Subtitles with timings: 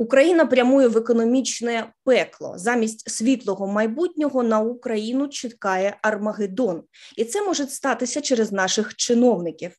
[0.00, 2.54] Україна прямує в економічне пекло.
[2.56, 6.82] Замість світлого майбутнього на Україну чекає Армагеддон,
[7.16, 9.72] і це може статися через наших чиновників.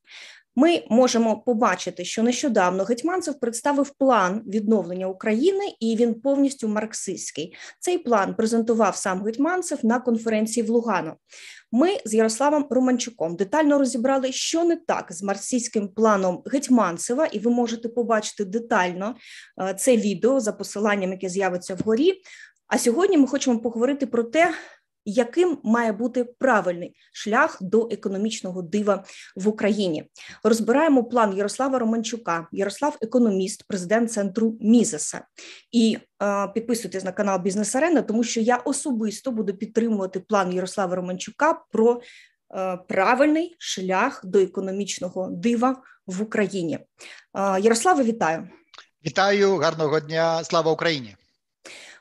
[0.56, 7.56] Ми можемо побачити, що нещодавно Гетьманцев представив план відновлення України, і він повністю марксистський.
[7.80, 11.16] Цей план презентував сам Гетьманцев на конференції в Лугано.
[11.72, 17.52] Ми з Ярославом Романчуком детально розібрали, що не так з марксистським планом Гетьманцева, і ви
[17.52, 19.16] можете побачити детально
[19.62, 22.14] е, це відео за посиланням, яке з'явиться вгорі.
[22.68, 24.54] А сьогодні ми хочемо поговорити про те,
[25.06, 29.04] яким має бути правильний шлях до економічного дива
[29.36, 30.12] в Україні?
[30.44, 32.48] Розбираємо план Ярослава Романчука.
[32.52, 35.22] Ярослав економіст, президент центру Мізеса.
[35.72, 40.96] І е, підписуйтесь на канал Бізнес Арена, тому що я особисто буду підтримувати план Ярослава
[40.96, 42.02] Романчука про
[42.56, 46.76] е, правильний шлях до економічного дива в Україні.
[46.76, 48.50] Е, Ярославе, вітаю!
[49.06, 50.44] Вітаю, гарного дня!
[50.44, 51.16] Слава Україні!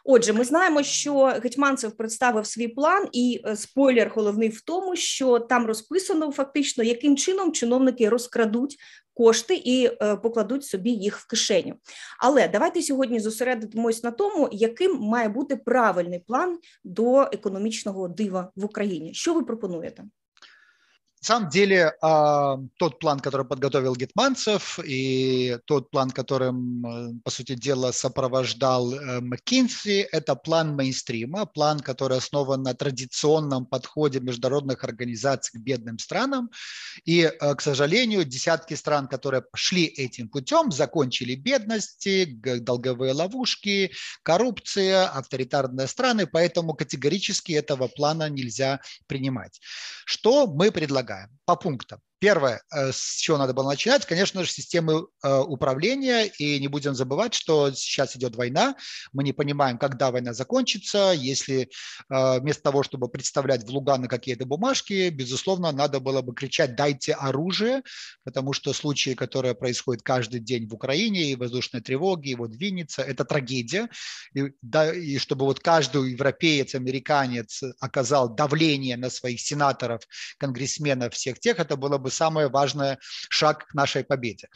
[0.04, 5.38] Отже, ми знаємо, що Гетьманцев представив свій план, і е, спойлер головний в тому, що
[5.38, 8.76] там розписано фактично, яким чином чиновники розкрадуть.
[9.14, 11.74] Кошти і е, покладуть собі їх в кишеню.
[12.18, 18.64] Але давайте сьогодні зосередимось на тому, яким має бути правильний план до економічного дива в
[18.64, 19.14] Україні.
[19.14, 20.04] Що ви пропонуєте?
[21.22, 27.54] На самом деле, тот план, который подготовил Гетманцев, и тот план, которым, э, по сути
[27.54, 35.60] дела, сопровождал э, Маккинси, это план мейнстрима, план, который основан на традиционном подходе международных организаций
[35.60, 36.50] к бедным странам.
[37.04, 45.06] И, э, к сожалению, десятки стран, которые шли этим путем, закончили бедности, долговые ловушки, коррупция,
[45.08, 49.60] авторитарные страны, поэтому категорически этого плана нельзя принимать.
[50.06, 51.09] Что мы предлагаем?
[51.10, 52.00] Предлагаем по пунктам.
[52.20, 56.26] Первое, э, с чего надо было начинать, конечно же, системы э, управления.
[56.26, 58.76] И не будем забывать, что сейчас идет война.
[59.14, 61.14] Мы не понимаем, когда война закончится.
[61.16, 61.70] Если
[62.10, 67.14] э, вместо того, чтобы представлять в Луганы какие-то бумажки, безусловно, надо было бы кричать «дайте
[67.14, 67.82] оружие»,
[68.22, 73.00] потому что случаи, которые происходят каждый день в Украине, и воздушной тревоги, и вот Винница,
[73.00, 73.88] это трагедия.
[74.34, 80.02] И, да, и чтобы вот каждый европеец, американец оказал давление на своих сенаторов,
[80.36, 82.96] конгрессменов, всех тех, это было бы самый важный
[83.28, 84.48] шаг к нашей победе.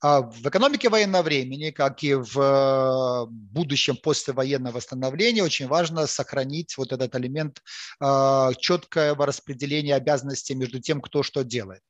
[0.00, 6.76] А в экономике военного времени, как и в э, будущем послевоенного восстановления, очень важно сохранить
[6.76, 7.60] вот этот элемент
[8.00, 11.82] э, четкого распределения обязанностей между тем, кто что делает.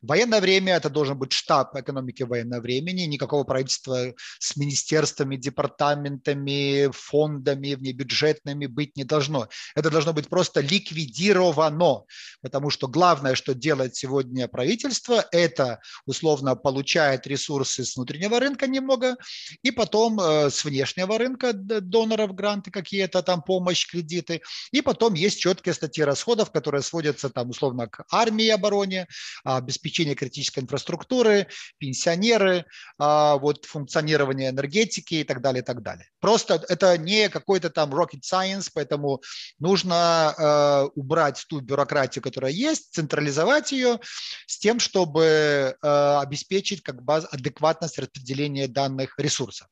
[0.00, 6.90] В военное время это должен быть штаб экономики военного времени, никакого правительства с министерствами, департаментами,
[6.92, 9.48] фондами внебюджетными быть не должно.
[9.76, 12.02] Это должно быть просто ликвидировано,
[12.40, 19.16] потому что главное, что делает сегодня правительство, это условно получает ресурсы с внутреннего рынка немного,
[19.62, 25.40] и потом э, с внешнего рынка доноров, гранты какие-то, там помощь, кредиты, и потом есть
[25.40, 29.08] четкие статьи расходов, которые сводятся там условно к армии и обороне,
[29.44, 31.48] обеспечение критической инфраструктуры,
[31.78, 32.64] пенсионеры,
[32.98, 36.08] а, вот функционирование энергетики и так далее, и так далее.
[36.20, 39.22] Просто это не какой-то там rocket science, поэтому
[39.58, 43.98] нужно э, убрать ту бюрократию, которая есть, централизовать ее,
[44.46, 49.68] с тем, чтобы э, обеспечить как бы адекватность распределения данных ресурсов.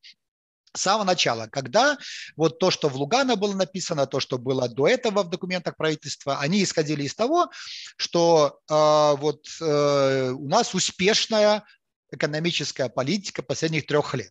[0.73, 1.99] С самого начала, когда
[2.37, 6.39] вот то, что в Лугано было написано, то, что было до этого в документах правительства,
[6.39, 7.51] они исходили из того,
[7.97, 11.65] что э, вот э, у нас успешная
[12.13, 14.31] экономическая политика последних трех лет.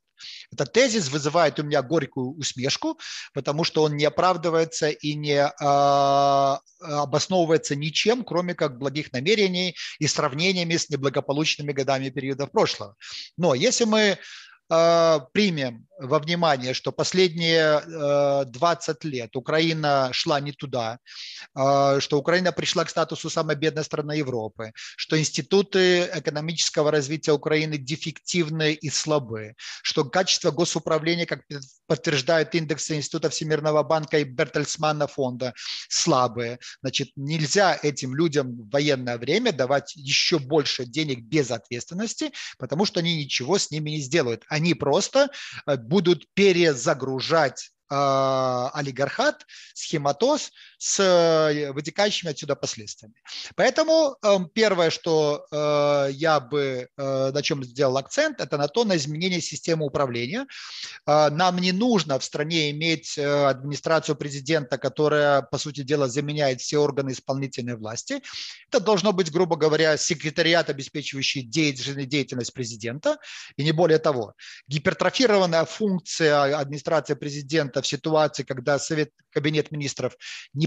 [0.51, 2.99] Этот тезис вызывает у меня горькую усмешку,
[3.33, 10.07] потому что он не оправдывается и не э, обосновывается ничем, кроме как благих намерений и
[10.07, 12.95] сравнениями с неблагополучными годами периодов прошлого.
[13.37, 14.17] Но если мы
[14.69, 20.99] примем во внимание, что последние 20 лет Украина шла не туда,
[21.53, 28.73] что Украина пришла к статусу самой бедной страны Европы, что институты экономического развития Украины дефективны
[28.73, 31.41] и слабы, что качество госуправления, как
[31.87, 35.53] подтверждают индексы Института Всемирного банка и Бертельсмана фонда,
[35.89, 36.59] слабые.
[36.81, 42.99] Значит, нельзя этим людям в военное время давать еще больше денег без ответственности, потому что
[42.99, 44.45] они ничего с ними не сделают.
[44.59, 45.29] Они просто
[45.65, 47.95] будут перезагружать э,
[48.73, 53.15] олигархат, схематоз с э, вытекающими отсюда последствиями.
[53.55, 58.95] Поэтому эм, первое, что э, я бы на чем сделал акцент, это на то, на
[58.95, 60.45] изменение системы управления.
[61.05, 67.11] Нам не нужно в стране иметь администрацию президента, которая, по сути дела, заменяет все органы
[67.11, 68.21] исполнительной власти.
[68.67, 73.17] Это должно быть, грубо говоря, секретариат, обеспечивающий деятельность президента,
[73.57, 74.33] и не более того.
[74.67, 80.15] Гипертрофированная функция администрации президента в ситуации, когда Совет, Кабинет министров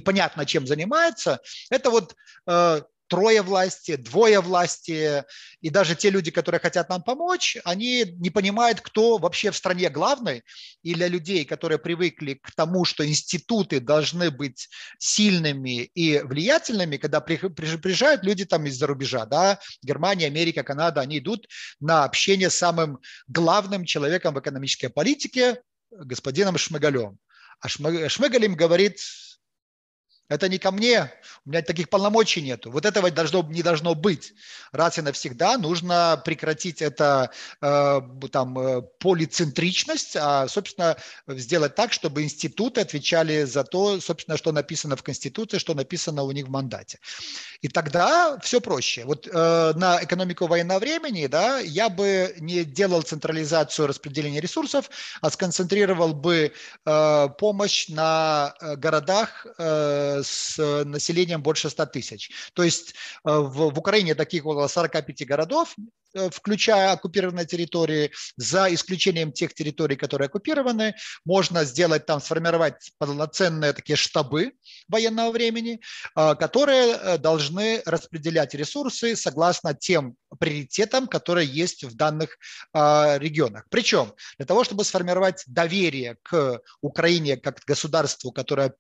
[0.03, 1.41] непонятно чем занимается,
[1.71, 2.15] это вот
[2.47, 5.25] э, трое власти, двое власти,
[5.61, 9.91] и даже те люди, которые хотят нам помочь, они не понимают, кто вообще в стране
[9.91, 10.43] главный.
[10.83, 14.69] И для людей, которые привыкли к тому, что институты должны быть
[14.99, 21.47] сильными и влиятельными, когда приезжают люди там из-за рубежа, да, Германия, Америка, Канада, они идут
[21.81, 22.99] на общение с самым
[23.29, 25.61] главным человеком в экономической политике,
[25.91, 27.19] господином Шмыгалем.
[27.61, 28.99] А Шмыгаль говорит,
[30.29, 31.13] это не ко мне,
[31.45, 32.71] у меня таких полномочий нету.
[32.71, 34.33] Вот этого должно, не должно быть.
[34.73, 37.31] Раз и навсегда нужно прекратить это
[37.61, 40.97] э, там, э, полицентричность, а, собственно,
[41.29, 46.33] сделать так, чтобы институты отвечали за то, собственно, что написано в Конституции, что написано у
[46.33, 46.99] них в мандате.
[47.61, 49.05] И тогда все проще.
[49.05, 54.91] Вот э, на экономику военного времени да, я бы не делал централизацию распределения ресурсов,
[55.21, 56.53] а сконцентрировал бы
[56.85, 62.31] э, помощь на э, городах, э, с э, населением больше 100 тысяч.
[62.55, 62.95] То есть
[63.25, 65.75] э, в, в Украине таких около 45 городов,
[66.15, 70.95] э, включая оккупированные территории, за исключением тех территорий, которые оккупированы,
[71.25, 74.53] можно сделать там, сформировать полноценные такие штабы
[74.89, 75.81] военного времени,
[76.15, 82.37] которые должны распределять ресурсы согласно тем приоритетам, которые есть в данных
[82.75, 83.65] регионах.
[83.71, 88.75] Причем для того, чтобы сформировать доверие к Украине как государству, которое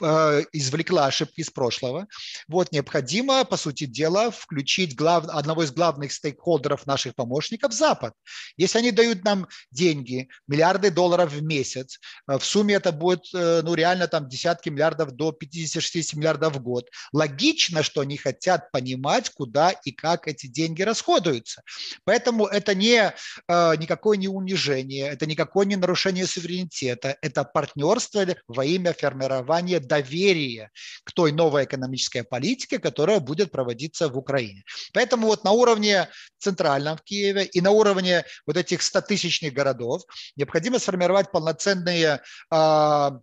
[0.00, 2.06] извлекла ошибки из прошлого.
[2.48, 8.14] Вот необходимо, по сути дела, включить глав, одного из главных стейкхолдеров наших помощников– Запад.
[8.56, 13.62] Если они дают нам деньги, миллиарды долларов в месяц, э, в сумме это будет э,
[13.62, 16.88] ну, реально там десятки миллиардов до 50-60 миллиардов в год.
[17.12, 21.62] Логично, что они хотят понимать, куда и как эти деньги расходуются.
[22.04, 23.12] Поэтому это не,
[23.48, 30.70] никакое не унижение, это никакое не нарушение суверенитета, это партнерство во имя формирования формирование доверия
[31.04, 34.64] к той новой экономической политике, которая будет проводиться в Украине.
[34.92, 36.08] Поэтому вот на уровне
[36.38, 40.02] центральном в Киеве и на уровне вот этих 100-тысячных городов
[40.36, 43.18] необходимо сформировать полноценные а,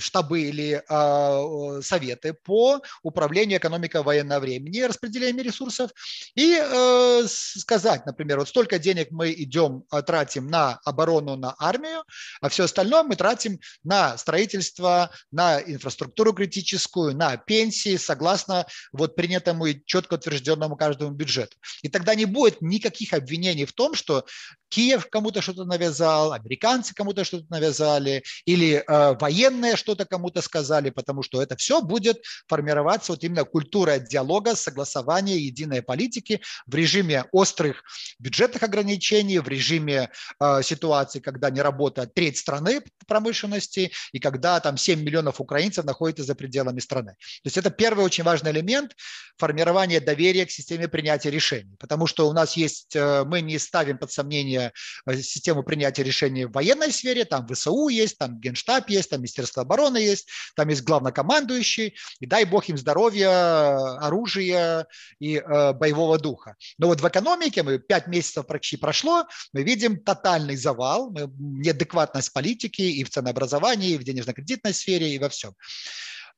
[0.00, 5.90] штабы или а, советы по управлению экономикой военного времени, распределением ресурсов
[6.34, 12.02] и э, сказать, например, вот столько денег мы идем, а, тратим на оборону, на армию,
[12.40, 19.66] а все остальное мы тратим на строительство, на инфраструктуру критическую, на пенсии, согласно вот принятому
[19.66, 21.56] и четко утвержденному каждому бюджету.
[21.82, 24.24] И тогда не будет никаких обвинений в том, что
[24.68, 29.41] Киев кому-то что-то навязал, американцы кому-то что-то навязали, или э, военные
[29.76, 35.82] что-то кому-то сказали, потому что это все будет формироваться вот именно культура диалога, согласования единой
[35.82, 37.82] политики в режиме острых
[38.18, 40.10] бюджетных ограничений, в режиме
[40.40, 46.24] э, ситуации, когда не работает треть страны промышленности и когда там 7 миллионов украинцев находятся
[46.24, 47.12] за пределами страны.
[47.12, 48.96] То есть это первый очень важный элемент
[49.36, 53.98] формирования доверия к системе принятия решений, потому что у нас есть, э, мы не ставим
[53.98, 54.72] под сомнение
[55.06, 59.62] Э, систему принятия решений в военной сфере, там ВСУ есть, там Генштаб есть, там Министерство
[59.62, 64.86] обороны есть, там есть главнокомандующий, и дай бог им здоровья, оружия
[65.18, 66.56] и э, боевого духа.
[66.78, 72.82] Но вот в экономике, мы пять месяцев почти прошло, мы видим тотальный завал, неадекватность политики
[72.82, 75.54] и в ценообразовании, и в денежно-кредитной сфере, и во всем.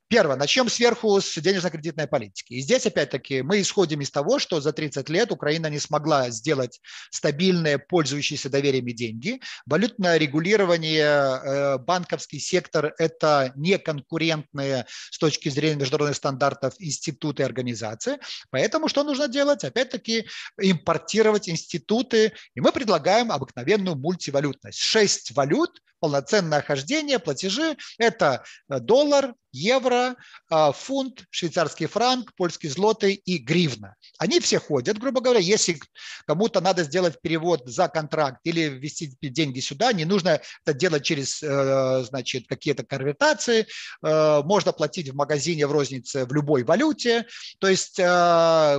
[0.08, 2.52] Первое, начнем сверху с денежно-кредитной политики.
[2.54, 6.80] И здесь, опять-таки, мы исходим из того, что за 30 лет Украина не смогла сделать
[7.10, 9.40] стабильные, пользующиеся довериями деньги.
[9.64, 17.46] Валютное регулирование, э, банковский сектор– это не конкурентные с точки зрения международных стандартов институты и
[17.46, 18.18] организации.
[18.50, 19.64] Поэтому что нужно делать?
[19.64, 20.26] Опять-таки,
[20.60, 22.34] импортировать институты.
[22.54, 24.78] И мы предлагаем обыкновенную мультивалютность.
[24.78, 30.16] Шесть валют полноценное хождение, платежи– это э, доллар, евро,
[30.50, 33.94] а, фунт, швейцарский франк, польский злотый и гривна.
[34.18, 35.40] Они все ходят, грубо говоря.
[35.40, 35.80] Если
[36.26, 41.42] кому-то надо сделать перевод за контракт или ввести деньги сюда, не нужно это делать через
[41.42, 43.66] э, значит, какие-то конвертации.
[44.02, 47.26] Э, можно платить в магазине в рознице в любой валюте.
[47.58, 48.00] То есть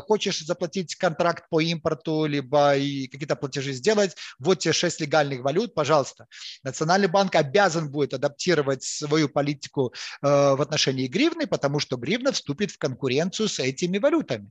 [0.08, 5.74] хочешь заплатить контракт по импорту, либо и какие-то платежи сделать, вот те шесть легальных валют,
[5.74, 6.28] пожалуйста.
[6.64, 12.72] Национальный банк обязан будет адаптировать свою политику э, в отношении гривны, потому что гривна вступит
[12.72, 14.50] в конкуренцию с этими валютами.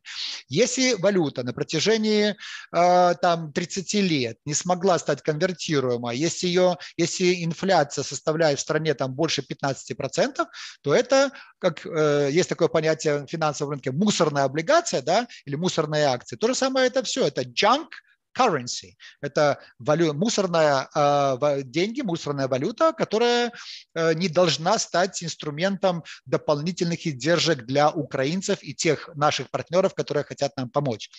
[0.48, 2.36] Если валюта на протяжении
[2.72, 8.94] э, там, 30 лет не смогла стать конвертируемой, если, ее, если инфляция составляет в стране
[8.94, 10.46] там, больше 15%,
[10.82, 16.06] то это, как э, есть такое понятие в финансовом рынке, мусорная облигация да, или мусорные
[16.06, 16.36] акции.
[16.36, 17.88] То же самое это все, это junk
[18.36, 18.96] currency.
[19.20, 23.52] Это валю, мусорная э, деньги, мусорная валюта, которая
[23.94, 30.56] э, не должна стать инструментом дополнительных издержек для украинцев и тех наших партнеров, которые хотят
[30.56, 31.10] нам помочь.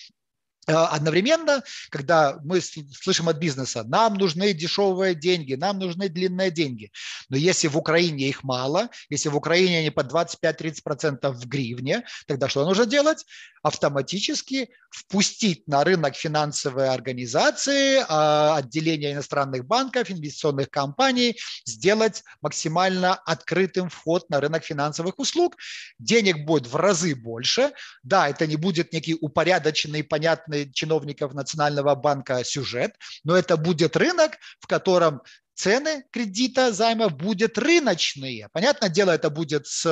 [0.66, 6.90] Э, одновременно, когда мы слышим от бизнеса, нам нужны дешевые деньги, нам нужны длинные деньги.
[7.28, 12.48] Но если в Украине их мало, если в Украине они по 25-30% в гривне, тогда
[12.48, 13.24] что нужно делать?
[13.62, 23.88] Автоматически впустить на рынок финансовые организации, а, отделения иностранных банков, инвестиционных компаний, сделать максимально открытым
[23.88, 25.56] вход на рынок финансовых услуг.
[25.98, 27.72] Денег будет в разы больше.
[28.02, 32.94] Да, это не будет некий упорядоченный, понятный чиновников Национального банка сюжет,
[33.24, 35.22] но это будет рынок, в котором
[35.56, 38.48] цены кредита займа будут рыночные.
[38.52, 39.86] Понятное дело, это будет с,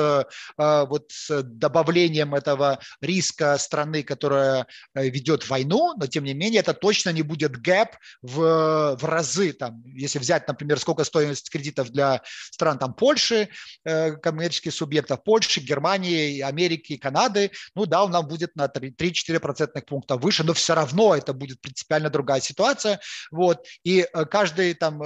[0.57, 6.59] э, вот, с добавлением этого риска страны, которая э, ведет войну, но тем не менее
[6.59, 7.89] это точно не будет гэп
[8.21, 9.53] в, в разы.
[9.53, 13.49] Там, если взять, например, сколько стоимость кредитов для стран там, Польши,
[13.83, 19.85] э, коммерческих субъектов Польши, Германии, Америки, Канады, ну да, он нам будет на 3-4 процентных
[19.85, 22.99] пункта выше, но все равно это будет принципиально другая ситуация.
[23.31, 23.65] Вот.
[23.83, 25.01] И каждый там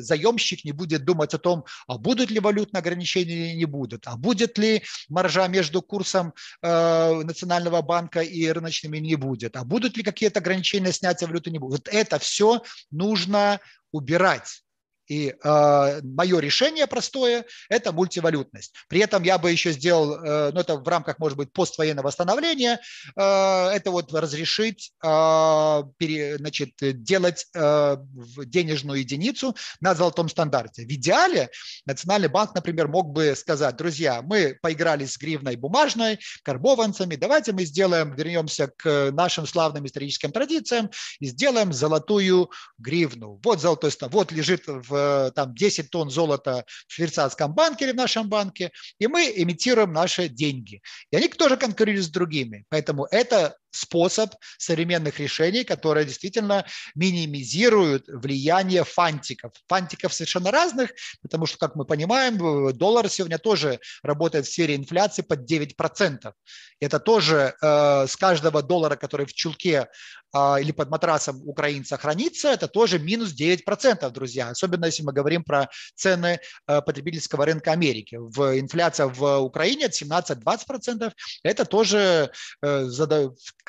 [0.00, 4.16] заемщик не будет думать о том, а будут ли валютные ограничения или не будут, а
[4.16, 10.02] будет ли маржа между курсом э, Национального банка и рыночными не будет, а будут ли
[10.02, 11.70] какие-то ограничения снятия валюты не будет.
[11.72, 13.60] Вот это все нужно
[13.92, 14.62] убирать.
[15.10, 18.72] И э, мое решение простое– это мультивалютность.
[18.88, 22.78] При этом я бы еще сделал, э, ну это в рамках, может быть, поствоенного восстановления,
[23.16, 27.96] э, это вот разрешить, э, пере, значит, делать э,
[28.44, 30.82] денежную единицу на золотом стандарте.
[30.82, 31.50] В идеале
[31.86, 37.64] Национальный банк, например, мог бы сказать, друзья, мы поиграли с гривной бумажной, карбованцами, давайте мы
[37.64, 40.88] сделаем, вернемся к нашим славным историческим традициям
[41.18, 43.40] и сделаем золотую гривну.
[43.42, 44.99] Вот золотой вот лежит в
[45.34, 50.28] там 10 тонн золота в швейцарском банке или в нашем банке, и мы имитируем наши
[50.28, 50.82] деньги.
[51.10, 52.64] И они тоже конкурируют с другими.
[52.68, 59.52] Поэтому это способ современных решений, которые действительно минимизируют влияние фантиков.
[59.68, 60.90] Фантиков совершенно разных,
[61.22, 66.32] потому что, как мы понимаем, доллар сегодня тоже работает в сфере инфляции под 9%.
[66.80, 69.88] Это тоже э, с каждого доллара, который в чулке
[70.29, 74.50] э, или под матрасом украинца хранится, это тоже минус 9%, друзья.
[74.50, 78.16] Особенно если мы говорим про цены э, потребительского рынка Америки.
[78.20, 81.12] В, инфляция в Украине от 17-20%.
[81.42, 82.30] Это тоже
[82.62, 82.88] э,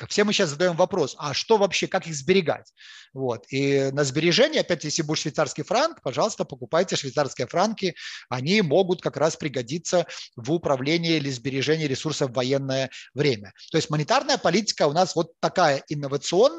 [0.08, 2.72] все мы сейчас задаем вопрос, а что вообще, как их сберегать?
[3.14, 3.44] Вот.
[3.50, 7.94] И на сбережение, опять, если будет швейцарский франк, пожалуйста, покупайте швейцарские франки,
[8.30, 13.52] они могут как раз пригодиться в управлении или сбережении ресурсов в военное время.
[13.70, 16.51] То есть монетарная политика у нас вот такая инновационная,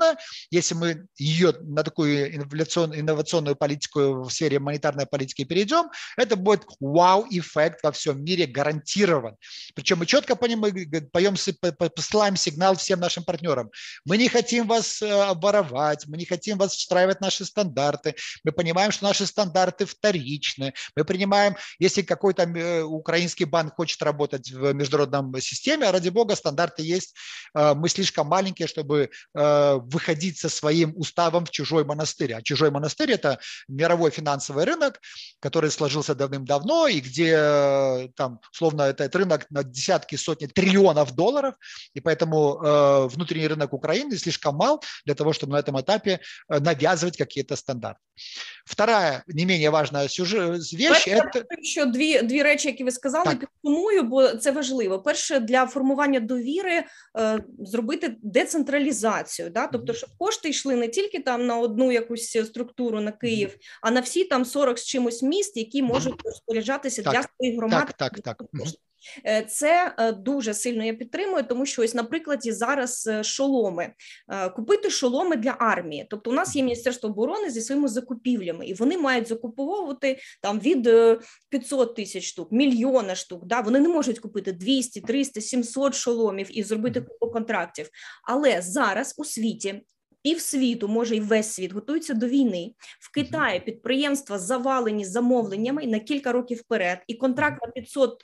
[0.52, 6.66] если мы ее на такую инновационную, инновационную политику в сфере монетарной политики перейдем, это будет
[6.80, 9.38] вау-эффект во всем мире гарантирован.
[9.76, 11.36] Причем мы четко понимаем, поем,
[11.96, 13.72] посылаем сигнал всем нашим нашим партнерам.
[14.06, 18.16] Мы не хотим вас э, оборовать, мы не хотим вас встраивать наши стандарты.
[18.44, 20.74] Мы понимаем, что наши стандарты вторичны.
[20.96, 26.84] Мы принимаем, если какой-то э, украинский банк хочет работать в международном системе, ради бога, стандарты
[26.84, 27.16] есть.
[27.56, 29.10] Э, мы слишком маленькие, чтобы
[29.83, 32.35] выходить со своим уставом в чужой монастырь.
[32.35, 33.38] А чужой монастырь – это
[33.69, 35.00] мировой финансовый рынок,
[35.40, 41.55] который сложился давным-давно, и где там, словно этот рынок на десятки, сотни триллионов долларов,
[41.95, 47.17] и поэтому внутренний рынок Украины слишком мал для того, чтобы на этом этапе э, навязывать
[47.17, 48.00] какие-то стандарти.
[48.64, 51.45] Вторая не менее важна вещь – это…
[51.62, 53.38] Що дві, дві речі, які ви сказали, так.
[53.38, 55.02] підсумую, бо це важливо.
[55.02, 56.85] Перше, для формування довіри
[57.19, 59.67] е, зробити децентралізацію, да?
[59.73, 63.78] тобто, щоб кошти йшли не тільки там на одну якусь структуру на Київ, mm-hmm.
[63.83, 67.95] а на всі там 40 з чимось міст, які можуть розпоряджатися для своїх громад.
[67.99, 68.43] Так, так, так.
[69.25, 73.93] Е, це е, дуже сильно я підтримую, тому що ось, наприклад, зараз е, шоломи
[74.55, 76.07] купити шоломи для армії.
[76.10, 80.89] Тобто, у нас є міністерство оборони зі своїми закупівлями, і вони мають закуповувати там від
[81.50, 83.45] 500 тисяч штук, мільйона штук.
[83.45, 83.62] Да?
[83.62, 87.89] Вони не можуть купити 200, 300, 700 шоломів і зробити купу контрактів.
[88.27, 89.81] Але зараз у світі
[90.24, 92.72] Півсвіту, може і весь світ, готується до війни.
[93.00, 98.24] В Китаї підприємства завалені замовленнями на кілька років вперед, і контракт на 500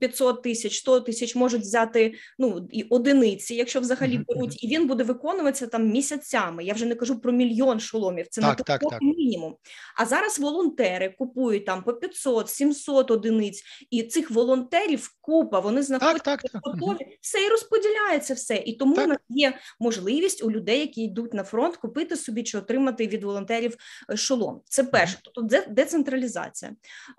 [0.00, 4.86] 500 ем, тисяч, 100 тисяч можуть взяти ну і одиниці, якщо взагалі беруть, і він
[4.86, 6.64] буде виконуватися там місяцями.
[6.64, 8.28] Я вже не кажу про мільйон шоломів.
[8.28, 9.02] Це так, на так, так.
[9.02, 9.56] мінімум.
[9.96, 16.22] А зараз волонтери купують там по 500, 700 одиниць, і цих волонтерів купа вони знаходять
[16.22, 17.18] так, так, готові.
[17.20, 18.56] Все і розподіляється все.
[18.56, 19.06] І тому так.
[19.06, 23.24] у нас є можливість у людей, які йдуть на фронт, купити собі чи отримати від
[23.24, 23.76] волонтерів
[24.10, 24.60] е, шолом.
[24.64, 26.72] Це перше, тобто децентралізація.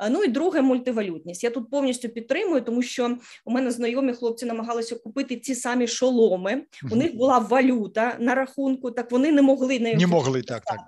[0.10, 1.44] Ну і друге мультивалютність.
[1.44, 6.64] Я тут повністю підтримую, тому що у мене знайомі хлопці намагалися купити ці самі шоломи.
[6.92, 10.80] У них була валюта на рахунку, так вони не могли нею не могли так, так.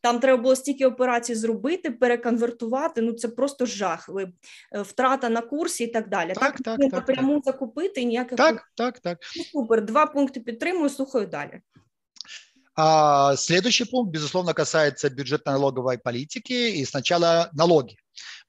[0.00, 3.02] Там треба було стільки операцій зробити, переконвертувати.
[3.02, 4.10] Ну це просто жах.
[4.72, 6.32] Е, втрата на курсі і так далі.
[6.32, 9.18] Так, так, так напряму так, закупити ніяких так, так, так.
[9.36, 9.84] Ну, супер.
[9.84, 10.88] Два пункти підтримую.
[10.88, 11.51] Слухаю далі.
[12.74, 17.98] А, следующий пункт, безусловно, касается бюджетно-налоговой политики и сначала налоги.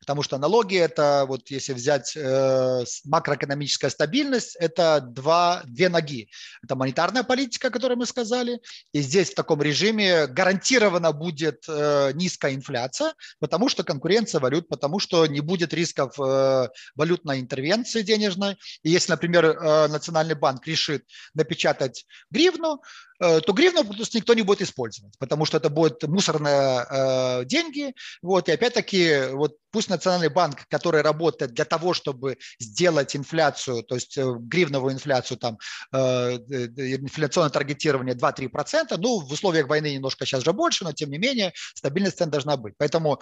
[0.04, 6.30] Потому что налоги– это, вот если взять э, макроэкономическая стабильность, это два, две ноги.
[6.62, 8.60] Это монетарная политика, о которой мы сказали,
[8.92, 15.00] и здесь в таком режиме гарантированно будет э, низкая инфляция, потому что конкуренция валют, потому
[15.00, 18.58] что не будет рисков э, валютной интервенции денежной.
[18.84, 22.82] И если, например, э, Национальный банк решит напечатать гривну,
[23.22, 27.94] э, то гривну просто никто не будет использовать, потому что это будут мусорные э, деньги.
[28.22, 33.96] Вот, и опять-таки, вот пусть Национальный банк, который работает для того, чтобы сделать инфляцию, то
[33.96, 35.58] есть э, гривновую инфляцию, там,
[35.92, 41.10] э, э, инфляционное таргетирование 2-3%, ну, в условиях войны немножко сейчас же больше, но тем
[41.10, 42.76] не менее стабильность цен должна быть.
[42.78, 43.20] Поэтому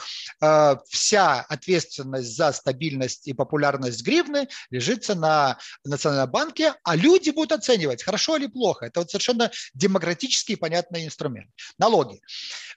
[0.90, 8.04] вся ответственность за стабильность и популярность гривны лежится на Национальном банке, а люди будут оценивать,
[8.04, 8.88] хорошо или плохо.
[8.88, 11.50] Это вот совершенно демократический и понятный инструмент.
[11.78, 12.20] Налоги.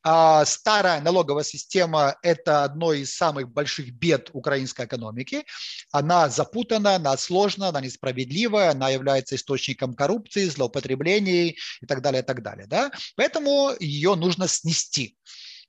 [0.05, 5.45] А, старая налоговая система– это одно из самых больших бед украинской экономики.
[5.93, 12.25] Она запутана, она сложна, она несправедливая, она является источником коррупции, злоупотреблений и так далее, и
[12.25, 12.67] так далее.
[12.67, 12.91] Да?
[13.17, 15.17] Поэтому ее нужно снести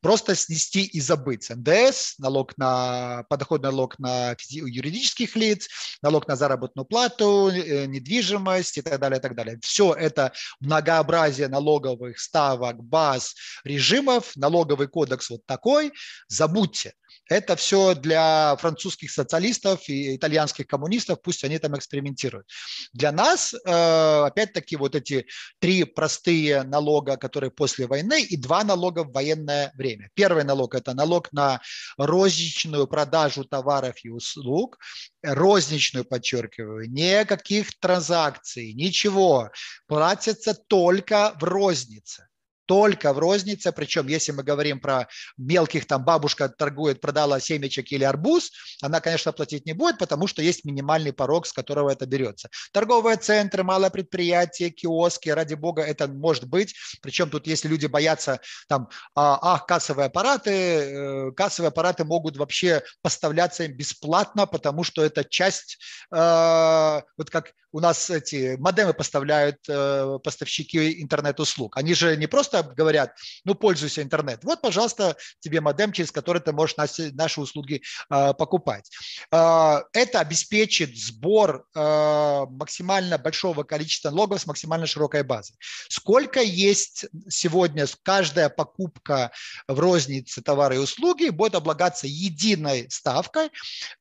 [0.06, 1.50] просто снести и забыть.
[1.50, 5.68] НДС, налог на подоходный налог на юридических лиц,
[6.04, 9.58] налог на заработную плату, э, недвижимость и так далее, и так далее.
[9.64, 13.34] Все это многообразие налоговых ставок, баз,
[13.64, 15.92] режимов, налоговый кодекс вот такой,
[16.28, 16.94] забудьте.
[17.28, 22.48] Это все для французских социалистов и итальянских коммунистов, пусть они там экспериментируют.
[22.94, 25.26] Для нас, э, опять-таки, вот эти
[25.60, 30.10] три простые налога, которые после войны, и два налога в военное время.
[30.14, 31.62] Первый налог– это налог на
[31.98, 34.78] розничную продажу товаров и услуг,
[35.24, 39.50] розничную, подчеркиваю, никаких транзакций, ничего,
[39.88, 42.28] платится только в рознице
[42.66, 48.04] только в рознице, причем если мы говорим про мелких, там бабушка торгует, продала семечек или
[48.04, 48.52] арбуз,
[48.82, 52.50] она, конечно, платить не будет, потому что есть минимальный порог, с которого это берется.
[52.72, 58.40] Торговые центры, малое предприятие, киоски, ради бога, это может быть, причем тут, если люди боятся,
[58.68, 65.04] там, а, ах, кассовые аппараты, э, кассовые аппараты могут вообще поставляться им бесплатно, потому что
[65.04, 65.78] это часть,
[66.12, 71.76] э, вот как у нас эти модемы поставляют э, поставщики интернет-услуг.
[71.76, 74.44] Они же не просто говорят, ну, пользуйся интернет.
[74.44, 78.90] Вот, пожалуйста, тебе модем, через который ты можешь наши, наши услуги э, покупать.
[79.32, 85.56] Э, это обеспечит сбор э, максимально большого количества налогов с максимально широкой базой.
[85.90, 89.32] Сколько есть сегодня каждая покупка
[89.68, 93.50] в рознице товары и услуги будет облагаться единой ставкой,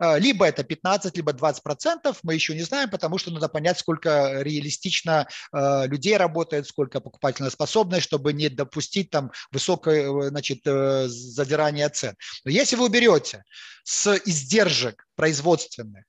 [0.00, 4.42] либо это 15, либо 20 процентов, мы еще не знаем, потому что надо понять, сколько
[4.42, 11.88] реалистично людей работает, сколько покупательная способность, чтобы не допустить там высокое э, значит, э, задирание
[11.88, 12.14] цен.
[12.44, 13.44] Но если вы уберете
[13.84, 16.04] с издержек производственных,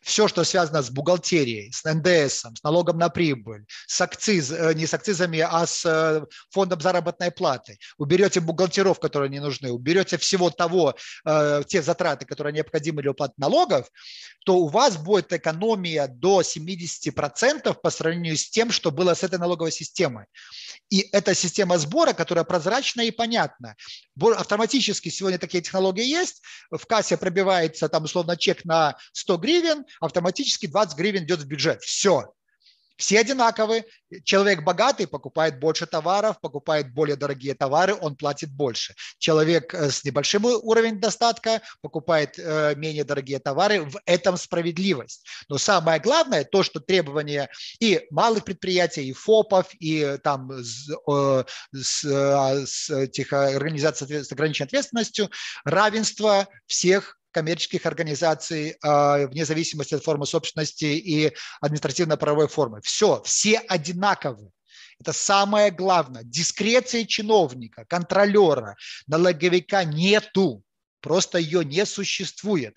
[0.00, 4.86] все, что связано с бухгалтерией, с НДС, с налогом на прибыль, с акциз, э, не
[4.86, 10.50] с акцизами, а с э, фондом заработной платы, уберете бухгалтеров, которые не нужны, уберете всего
[10.50, 13.88] того, э, те затраты, которые необходимы для уплаты налогов,
[14.44, 19.38] то у вас будет экономия до 70% по сравнению с тем, что было с этой
[19.38, 20.26] налоговой системой.
[20.88, 23.74] И эта система сбора, которая прозрачна и понятна.
[24.20, 26.42] Автоматически сегодня такие технологии есть.
[26.70, 31.82] В кассе пробивается там условно чек на 100 гривен, автоматически 20 гривен идет в бюджет.
[31.82, 32.32] Все.
[32.96, 33.84] Все одинаковые.
[34.24, 38.94] Человек богатый покупает больше товаров, покупает более дорогие товары, он платит больше.
[39.18, 43.82] Человек э, с небольшим уровнем достатка покупает э, менее дорогие товары.
[43.82, 45.26] В этом справедливость.
[45.48, 50.88] Но самое главное, то, что требования и малых предприятий, и ФОПов, и там с,
[51.74, 55.30] с, с этих организаций с ограниченной ответственностью,
[55.64, 62.80] равенство всех коммерческих организаций а, вне зависимости от формы собственности и административно-правовой формы.
[62.82, 64.50] Все, все одинаковы.
[64.98, 66.22] Это самое главное.
[66.24, 68.74] Дискреции чиновника, контролера,
[69.06, 70.62] налоговика нету.
[71.00, 72.76] Просто ее не существует.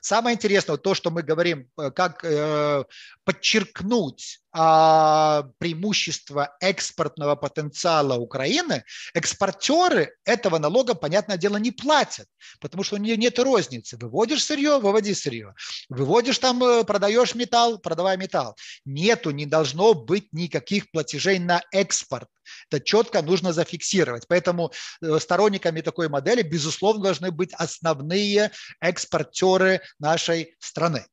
[0.00, 2.84] Самое интересное, то, что мы говорим, э, как э,
[3.24, 12.28] подчеркнуть а, преимущество экспортного потенциала Украины, экспортеры этого налога, понятное дело, не платят,
[12.60, 13.96] потому что у нее нет розницы.
[13.96, 15.54] Выводишь сырье, выводи сырье.
[15.88, 18.54] Выводишь там, э, продаешь металл, продавай металл.
[18.84, 22.28] Нету, не должно быть никаких платежей на экспорт.
[22.70, 24.26] Это четко нужно зафиксировать.
[24.28, 31.06] Поэтому э, сторонниками такой модели, безусловно, должны быть основные экспортеры нашей страны.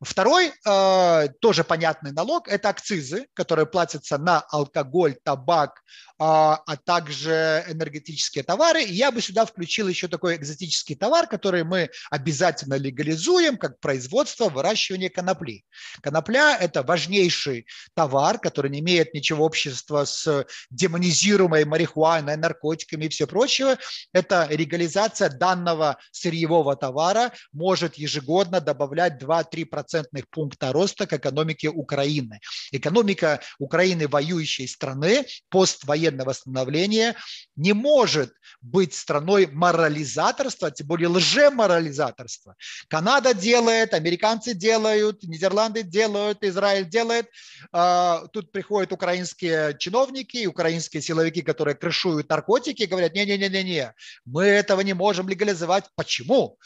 [0.00, 5.82] Второй, э, тоже понятный налог, это акцизы, которые платятся на алкоголь, табак,
[6.24, 8.84] а, а также энергетические товары.
[8.84, 14.48] И я бы сюда включил еще такой экзотический товар, который мы обязательно легализуем, как производство,
[14.48, 15.64] выращивание конопли.
[16.00, 23.26] Конопля– это важнейший товар, который не имеет ничего общества с демонизируемой марихуаной, наркотиками и все
[23.26, 23.78] прочее.
[24.12, 32.40] Это легализация данного сырьевого товара может ежегодно добавлять 2-3 процентных пункта роста к экономике Украины.
[32.70, 37.16] Экономика Украины, воюющей страны, поствоенной военного восстановления
[37.56, 42.56] не может быть страной морализаторства, тем более лжеморализаторства.
[42.88, 47.28] Канада делает, американцы делают, Нидерланды делают, Израиль делает.
[47.72, 53.94] А, тут приходят украинские чиновники, украинские силовики, которые крышуют наркотики, говорят, не-не-не-не,
[54.24, 55.86] мы этого не можем легализовать.
[55.96, 56.56] Почему?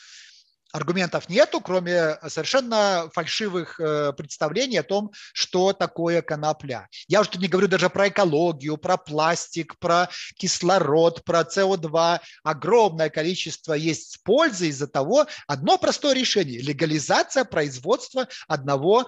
[0.77, 6.89] Аргументов нету, кроме совершенно фальшивых э, представлений о том, что такое конопля.
[7.09, 12.21] Я уже тут не говорю даже про экологию, про пластик, про кислород, про СО2.
[12.45, 19.07] Огромное количество есть пользы из-за того, одно простое решение– легализация производства одного,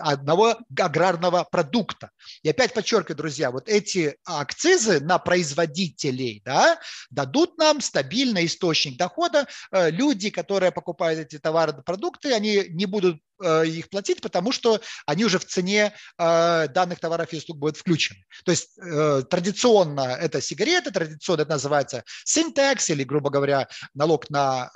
[0.00, 2.10] одного аграрного продукта.
[2.42, 6.78] И опять подчеркиваю, друзья, вот эти акцизы на производителей да,
[7.10, 9.46] дадут нам стабильный источник дохода.
[9.70, 14.80] Э, люди, которые покупают эти товары, продукты, они не будут Э, их платить, потому что
[15.04, 18.24] они уже в цене э, данных товаров и услуг будут включены.
[18.46, 24.70] То есть э, традиционно это сигареты, традиционно это называется синтекс или, грубо говоря, налог на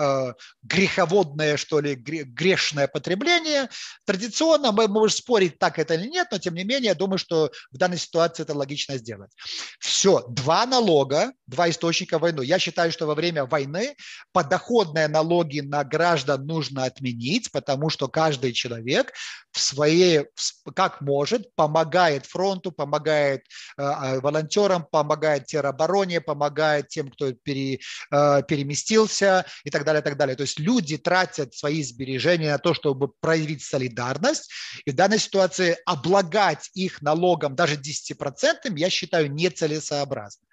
[0.62, 3.68] греховодное, что ли, грешное потребление.
[4.04, 7.50] Традиционно мы можем спорить, так это или нет, но тем не менее, я думаю, что
[7.70, 9.30] в данной ситуации это логично сделать.
[9.78, 12.42] Все, два налога, два источника войны.
[12.44, 13.96] Я считаю, что во время войны
[14.32, 19.12] подоходные налоги на граждан нужно отменить, потому что каждый человек
[19.52, 20.26] в своей,
[20.74, 23.42] как может, помогает фронту, помогает
[23.76, 30.04] э, а, волонтерам, помогает теробороне, помогает тем, кто пере, э, переместился и так далее, и
[30.04, 30.36] так далее.
[30.36, 34.50] То есть люди тратят свои сбережения на то, чтобы проявить солидарность,
[34.84, 40.46] и в данной ситуации облагать их налогом даже 10% я считаю нецелесообразно.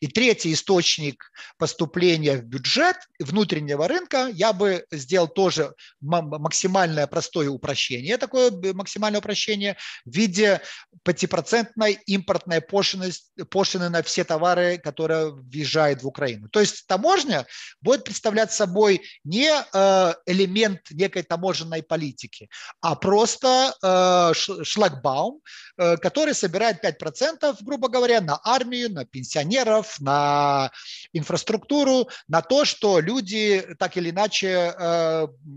[0.00, 7.50] И третий источник поступления в бюджет внутреннего рынка я бы сделал тоже максимальное простое простое
[7.50, 10.60] упрощение, такое максимальное упрощение в виде
[11.02, 13.10] пятипроцентной импортной пошлины,
[13.50, 16.48] пошлины на все товары, которые въезжают в Украину.
[16.48, 17.46] То есть таможня
[17.80, 22.48] будет представлять собой не э, элемент некой таможенной политики,
[22.80, 25.40] а просто э, шлагбаум,
[25.76, 30.70] э, который собирает 5%, грубо говоря, на армию, на пенсионеров, на
[31.12, 34.74] инфраструктуру, на то, что люди так или иначе,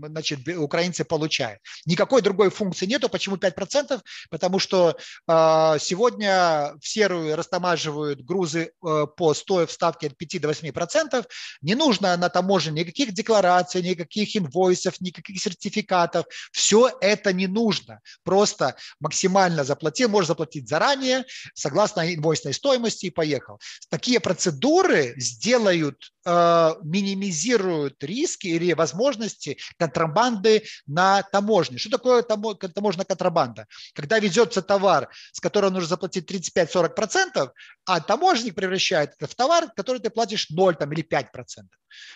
[0.06, 1.60] значит, украинцы получают.
[1.86, 3.08] Никакой другой функции нету.
[3.08, 4.00] Почему 5%?
[4.30, 4.96] Потому что
[5.28, 11.26] э, сегодня в серую растамаживают грузы э, по стоя в ставке от 5 до 8%.
[11.60, 16.26] Не нужно на таможне никаких деклараций, никаких инвойсов, никаких сертификатов.
[16.52, 18.00] Все это не нужно.
[18.24, 23.60] Просто максимально заплатил, можешь заплатить заранее, согласно инвойсной стоимости и поехал.
[23.90, 31.78] Такие процедуры сделают Э, минимизируют риски или возможности контрабанды на таможне.
[31.78, 32.22] Что такое
[32.68, 33.66] таможенная контрабанда?
[33.94, 37.50] Когда везется товар, с которого нужно заплатить 35-40%,
[37.86, 41.26] а таможенник превращает это в товар, который ты платишь 0 там, или 5%.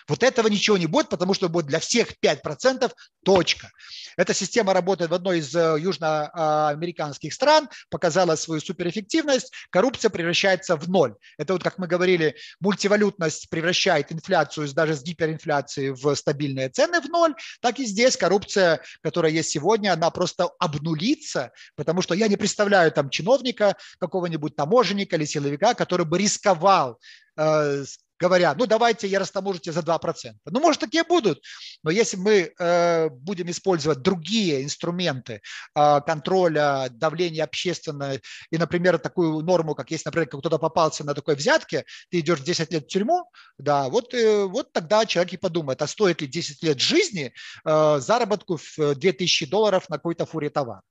[0.07, 2.91] Вот этого ничего не будет, потому что будет для всех 5%
[3.23, 3.71] точка.
[4.17, 10.89] Эта система работает в одной из э, южноамериканских стран, показала свою суперэффективность, коррупция превращается в
[10.89, 11.15] ноль.
[11.37, 17.09] Это вот, как мы говорили, мультивалютность превращает инфляцию даже с гиперинфляции в стабильные цены в
[17.09, 22.37] ноль, так и здесь коррупция, которая есть сегодня, она просто обнулится, потому что я не
[22.37, 26.99] представляю там чиновника, какого-нибудь таможенника или силовика, который бы рисковал
[27.37, 27.83] э,
[28.19, 30.33] говоря, ну давайте я растаможите за 2%.
[30.45, 31.41] Ну, может, такие будут,
[31.83, 35.41] но если мы э, будем использовать другие инструменты
[35.75, 38.19] э, контроля, давления общественного,
[38.51, 42.71] и, например, такую норму, как есть, например, кто-то попался на такой взятке, ты идешь 10
[42.71, 46.63] лет в тюрьму, да, вот, э, вот тогда человек и подумает, а стоит ли 10
[46.63, 47.33] лет жизни
[47.65, 50.81] э, заработку в 2000 долларов на какой-то фуре товара.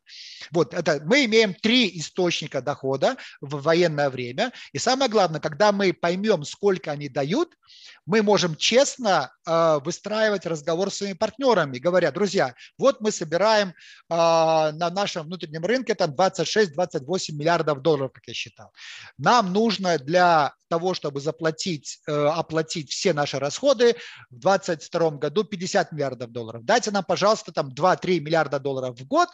[0.53, 5.93] Вот это мы имеем три источника дохода в военное время, и самое главное, когда мы
[5.93, 7.57] поймем, сколько они дают,
[8.05, 13.73] мы можем честно э, выстраивать разговор с своими партнерами, говоря, друзья, вот мы собираем э,
[14.09, 18.71] на нашем внутреннем рынке там 26-28 миллиардов долларов, как я считал.
[19.19, 23.97] Нам нужно для того, чтобы заплатить, э, оплатить все наши расходы
[24.31, 26.65] в 2022 году 50 миллиардов долларов.
[26.65, 29.29] Дайте нам, пожалуйста, там 2-3 миллиарда долларов в год,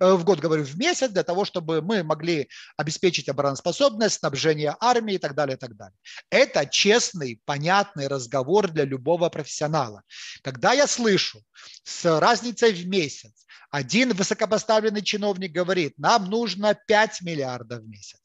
[0.00, 5.18] в год, говорю, в месяц, для того, чтобы мы могли обеспечить обороноспособность, снабжение армии и
[5.18, 5.96] так далее, и так далее.
[6.30, 10.02] Это честный, понятный разговор для любого профессионала.
[10.42, 11.42] Когда я слышу
[11.84, 18.18] с разницей в месяц, один высокопоставленный чиновник говорит, нам нужно 5 миллиардов в месяц.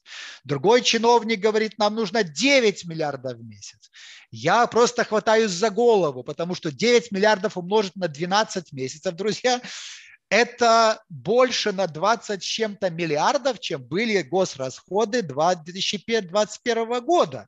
[0.43, 3.91] Другой чиновник говорит, нам нужно 9 миллиардов в месяц.
[4.31, 9.61] Я просто хватаюсь за голову, потому что 9 миллиардов умножить на 12 месяцев, друзья,
[10.29, 17.47] это больше на 20 с чем-то миллиардов, чем были госрасходы 2021 года.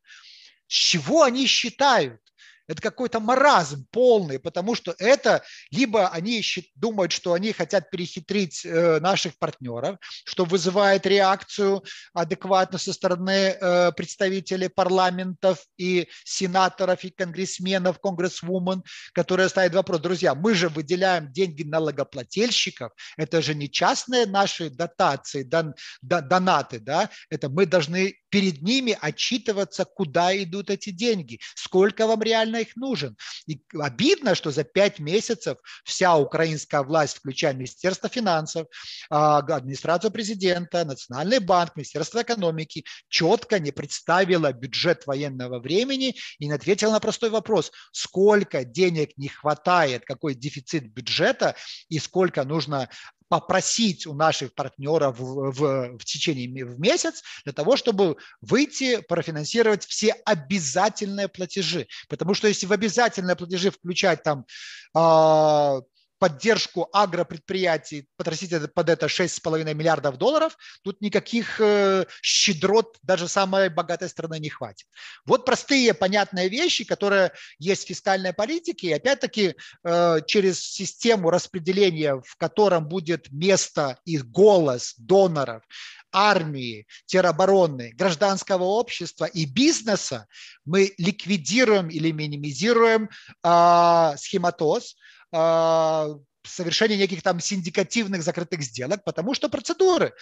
[0.67, 2.21] С чего они считают?
[2.67, 6.43] Это какой-то маразм полный, потому что это либо они
[6.75, 13.91] думают, что они хотят перехитрить э, наших партнеров, что вызывает реакцию адекватно со стороны э,
[13.91, 21.63] представителей парламентов и сенаторов и конгрессменов, конгрессвумен, которые ставят вопрос, друзья, мы же выделяем деньги
[21.63, 28.97] налогоплательщиков, это же не частные наши дотации, дон, донаты, да, это мы должны перед ними
[28.99, 33.17] отчитываться, куда идут эти деньги, сколько вам реально их нужен.
[33.47, 38.67] И обидно, что за пять месяцев вся украинская власть, включая Министерство финансов,
[39.09, 46.53] а, администрацию президента, Национальный банк, Министерство экономики, четко не представила бюджет военного времени и не
[46.53, 51.55] ответила на простой вопрос, сколько денег не хватает, какой дефицит бюджета
[51.89, 52.89] и сколько нужно
[53.29, 59.85] попросить у наших партнеров в, в, в течение в месяц для того, чтобы выйти, профинансировать
[59.85, 61.87] все обязательные платежи.
[62.07, 64.45] Потому что если в обязательные платежи включать там
[64.95, 65.81] э,
[66.17, 74.09] поддержку агропредприятий, потрясить под это 6,5 миллиардов долларов, тут никаких э, щедрот даже самой богатой
[74.09, 74.87] страны не хватит.
[75.25, 82.15] Вот простые, понятные вещи, которые есть в фискальной политике, и опять-таки э, через систему распределения,
[82.15, 85.63] в котором будет место и голос доноров,
[86.11, 90.27] армии, теробороны, гражданского общества и бизнеса,
[90.63, 93.09] мы ликвидируем или минимизируем
[93.43, 94.95] э, схематоз,
[95.35, 100.13] а, совершение неких там синдикативных закрытых сделок, потому что процедуры.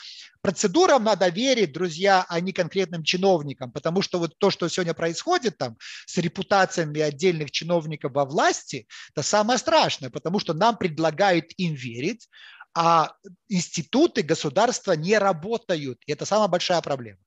[0.42, 5.58] Процедурам надо верить, друзья, а не конкретным чиновникам, потому что вот то, что сегодня происходит
[5.58, 11.74] там с репутациями отдельных чиновников во власти, это самое страшное, потому что нам предлагают им
[11.74, 12.28] верить,
[12.76, 13.14] а
[13.50, 16.02] институты государства не работают.
[16.08, 17.20] И это самая большая проблема.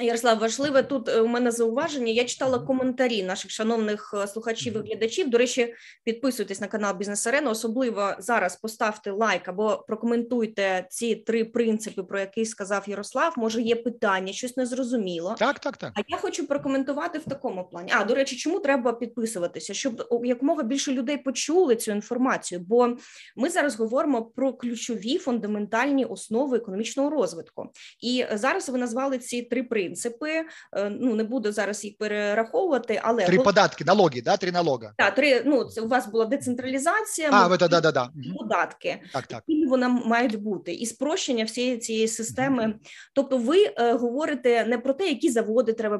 [0.00, 2.12] Ярослав, важливе тут е, у мене зауваження.
[2.12, 5.30] Я читала коментарі наших шановних е, слухачів і глядачів.
[5.30, 7.50] До речі, підписуйтесь на канал Бізнес Арена.
[7.50, 13.34] Особливо зараз поставте лайк або прокоментуйте ці три принципи, про які сказав Ярослав.
[13.36, 15.36] Може, є питання, щось незрозуміло.
[15.38, 15.92] Так, так, так.
[15.94, 17.92] А я хочу прокоментувати в такому плані.
[17.94, 19.74] А до речі, чому треба підписуватися?
[19.74, 22.60] Щоб якомога більше людей почули цю інформацію?
[22.60, 22.96] Бо
[23.36, 27.72] ми зараз говоримо про ключові фундаментальні основи економічного розвитку.
[28.00, 30.44] І зараз ви назвали ці три принципи принципи.
[30.76, 34.92] Е, ну не буду зараз їх перераховувати, але три податки, налоги, да, три налога.
[34.96, 37.28] Так, три ну це у вас була децентралізація.
[37.32, 38.10] А, ми, да, да, да.
[38.38, 39.42] податки, так, так.
[39.46, 42.62] які вони мають бути, і спрощення всієї цієї системи.
[42.62, 42.74] Mm-hmm.
[43.12, 45.98] Тобто, ви е, говорите не про те, які заводи треба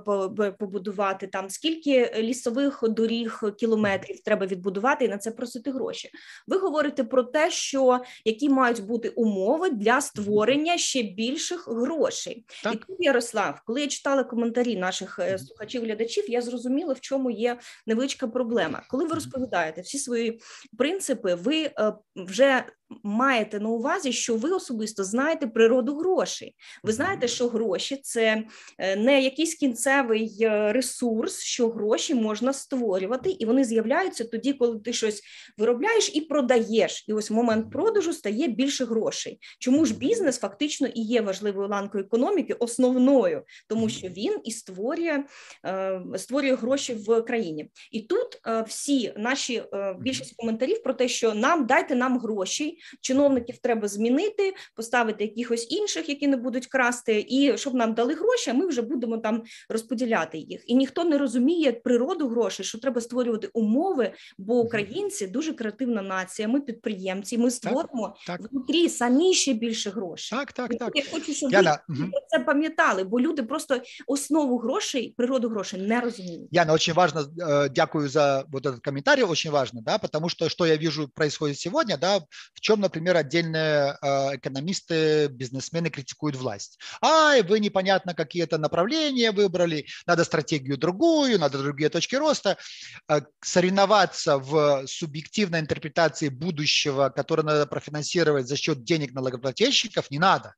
[0.59, 6.11] побудувати, там скільки лісових доріг кілометрів треба відбудувати, і на це просити гроші.
[6.47, 12.75] Ви говорите про те, що які мають бути умови для створення ще більших грошей, так.
[12.75, 17.60] і тут Ярослав, коли коли я читала коментарі наших слухачів-глядачів, я зрозуміла, в чому є
[17.88, 18.84] невеличка проблема.
[18.90, 20.42] Коли ви розповідаєте всі свої
[20.78, 21.72] принципи, ви
[22.16, 22.66] вже
[23.03, 26.55] маєте на увазі, що ви особисто знаєте природу грошей.
[26.83, 28.45] Ви знаєте, що гроші це
[28.79, 34.79] е, не якийсь кінцевий е, ресурс, що гроші можна створювати, і вони з'являються тоді, коли
[34.79, 35.23] ти щось
[35.59, 37.05] виробляєш і продаєш.
[37.09, 39.39] І ось в момент продажу стає більше грошей.
[39.59, 45.25] Чому ж бізнес фактично і є важливою ланкою економіки, основною, тому що він і створює
[45.67, 47.71] е, створює гроші в країні.
[47.93, 49.63] І тут всі наші
[50.01, 56.09] більшість коментарів про те, що нам дайте нам гроші чиновників треба змінити, поставити якихось інших,
[56.09, 60.39] які не будуть красти, і щоб нам дали гроші, а ми вже будемо там розподіляти
[60.39, 60.63] їх.
[60.67, 66.49] І ніхто не розуміє природу грошей, що треба створювати умови, бо українці дуже креативна нація.
[66.49, 68.53] Ми підприємці, ми створимо так, так.
[68.53, 70.39] внутрі самі ще більше грошей.
[70.39, 70.91] Так, так, так.
[70.95, 72.11] Я хочу, щоб Яна, ви угу.
[72.29, 76.49] це пам'ятали, бо люди просто основу грошей, природу грошей не розуміють.
[76.51, 80.67] Яна, очень важно, э, дякую за вот этот комментарий, очень важно, да, потому что что
[80.67, 82.19] я вижу происходит сегодня, да,
[82.55, 86.79] в чем, например, отдельные а, экономисты, бизнесмены критикуют власть.
[87.01, 92.59] Ай, вы непонятно какие-то направления выбрали, надо стратегию другую, надо другие точки роста.
[93.07, 100.55] А, соревноваться в субъективной интерпретации будущего, которое надо профинансировать за счет денег налогоплательщиков, не надо.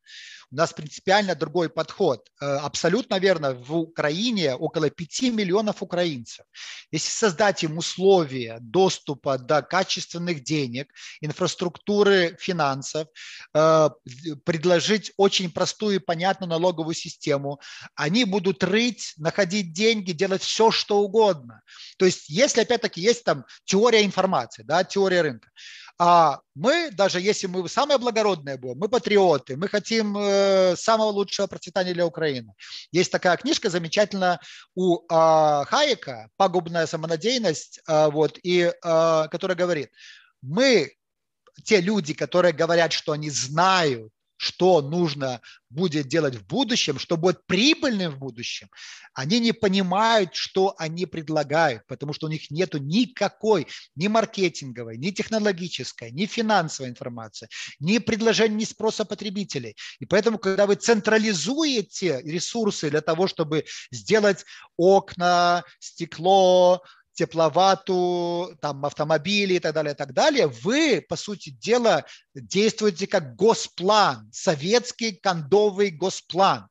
[0.52, 2.28] У нас принципиально другой подход.
[2.40, 6.44] Э, абсолютно верно, в Украине около 5 миллионов украинцев.
[6.90, 13.06] Если создать им условия доступа до качественных денег, инфраструктуры финансов,
[13.54, 13.90] э,
[14.44, 17.60] предложить очень простую и понятную налоговую систему,
[17.94, 21.62] они будут рыть, находить деньги, делать все, что угодно.
[21.96, 25.48] То есть, если, опять-таки, есть там теория информации, да, теория рынка,
[26.02, 31.46] а мы, даже если мы самые благородные будем, мы патриоты, мы хотим э, самого лучшего
[31.46, 32.54] процветания для Украины.
[32.90, 34.40] Есть такая книжка замечательная
[34.74, 38.72] у э, Хайека «Пагубная самонадеянность», э, вот, и, э,
[39.30, 39.90] которая говорит,
[40.40, 40.90] мы,
[41.64, 44.10] те люди, которые говорят, что они знают,
[44.40, 48.68] что нужно будет делать в будущем, что будет прибыльным в будущем,
[49.12, 55.10] они не понимают, что они предлагают, потому что у них нет никакой ни маркетинговой, ни
[55.10, 57.48] технологической, ни финансовой информации,
[57.80, 59.76] ни предложений, ни спроса потребителей.
[59.98, 64.46] И поэтому, когда вы централизуете ресурсы для того, чтобы сделать
[64.78, 72.04] окна, стекло, тепловату, там, автомобили и так далее, и так далее, вы, по сути дела,
[72.34, 76.68] действуете как госплан, советский кондовый госплан.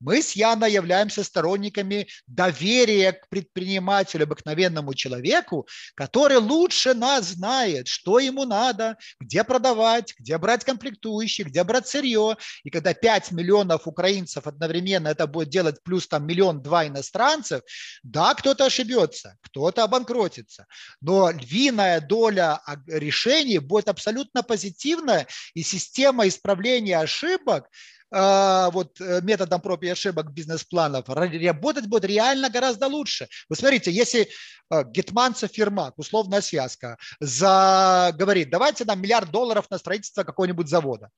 [0.00, 8.18] Мы с Яной являемся сторонниками доверия к предпринимателю, обыкновенному человеку, который лучше нас знает, что
[8.18, 12.38] ему надо, где продавать, где брать комплектующие, где брать сырье.
[12.64, 17.60] И когда 5 миллионов украинцев одновременно это будет делать плюс там миллион-два иностранцев,
[18.02, 20.66] да, кто-то ошибется, кто-то обанкротится.
[21.00, 27.68] Но львиная доля решений будет абсолютно позитивная, и система исправления ошибок
[28.12, 33.28] а, вот э, методом проб и ошибок бизнес-планов работать будет реально гораздо лучше.
[33.48, 34.28] Вы смотрите, если
[34.70, 41.10] э, Гетманцев фирма, условная связка, за, говорит, давайте нам миллиард долларов на строительство какого-нибудь завода,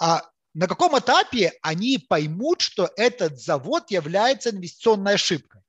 [0.00, 0.22] а
[0.54, 5.60] на каком этапе они поймут, что этот завод является инвестиционной ошибкой?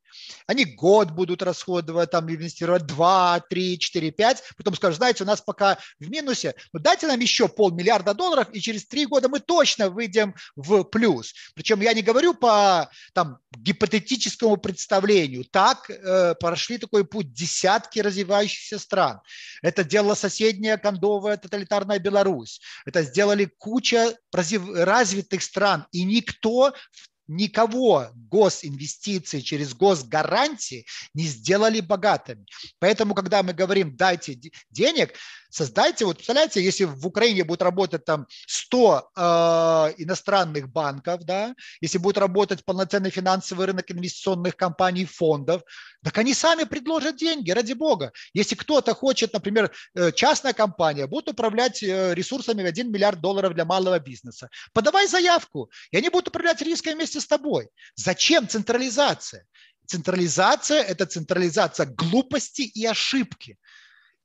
[0.47, 5.41] Они год будут расходовать, там инвестировать 2, 3, 4, 5, потом скажут, знаете, у нас
[5.41, 9.89] пока в минусе, но дайте нам еще полмиллиарда долларов, и через три года мы точно
[9.89, 11.33] выйдем в плюс.
[11.55, 15.45] Причем я не говорю по там, гипотетическому представлению.
[15.45, 19.21] Так э, прошли такой путь десятки развивающихся стран.
[19.61, 22.61] Это делала соседняя кондовая тоталитарная Беларусь.
[22.85, 25.85] Это сделали куча развитых стран.
[25.91, 32.45] И никто в никого госинвестиции через госгарантии не сделали богатыми.
[32.79, 35.13] Поэтому, когда мы говорим «дайте денег»,
[35.55, 39.21] Создайте, вот представляете, если в Украине будет работать там 100 э,
[39.99, 45.61] иностранных банков, да, если будет работать полноценный финансовый рынок инвестиционных компаний, фондов,
[46.03, 48.11] так они сами предложат деньги, ради бога.
[48.33, 53.53] Если кто-то хочет, например, э, частная компания будет управлять э, ресурсами в 1 миллиард долларов
[53.53, 57.69] для малого бизнеса, подавай заявку, и они будут управлять рисками вместе с тобой.
[57.95, 59.45] Зачем централизация?
[59.85, 63.57] Централизация– это централизация глупости и ошибки.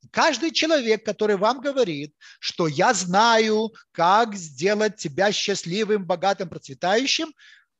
[0.09, 7.33] Каждый человек, который вам говорит, что я знаю, как сделать тебя счастливым, богатым, процветающим,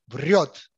[0.07, 0.69] врет.